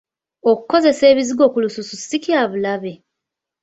[0.51, 2.93] Okukozesa ebizigo ku lususu ssi kya bulabe?